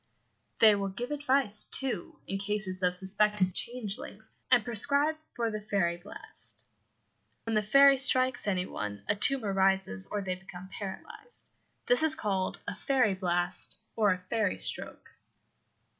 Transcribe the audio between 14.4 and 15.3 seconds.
stroke").